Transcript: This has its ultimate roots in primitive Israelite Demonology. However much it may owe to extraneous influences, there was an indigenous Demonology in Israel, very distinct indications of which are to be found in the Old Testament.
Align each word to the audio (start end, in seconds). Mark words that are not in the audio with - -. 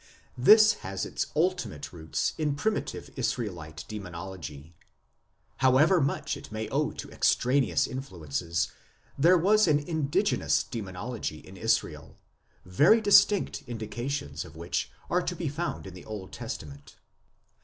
This 0.35 0.73
has 0.81 1.05
its 1.05 1.27
ultimate 1.35 1.93
roots 1.93 2.33
in 2.39 2.55
primitive 2.55 3.11
Israelite 3.15 3.85
Demonology. 3.87 4.73
However 5.57 6.01
much 6.01 6.35
it 6.35 6.51
may 6.51 6.67
owe 6.69 6.89
to 6.93 7.11
extraneous 7.11 7.85
influences, 7.85 8.69
there 9.15 9.37
was 9.37 9.67
an 9.67 9.77
indigenous 9.77 10.63
Demonology 10.63 11.37
in 11.37 11.55
Israel, 11.55 12.17
very 12.65 12.99
distinct 12.99 13.61
indications 13.67 14.43
of 14.43 14.55
which 14.55 14.89
are 15.07 15.21
to 15.21 15.35
be 15.35 15.47
found 15.49 15.85
in 15.85 15.93
the 15.93 16.05
Old 16.05 16.31
Testament. 16.33 16.95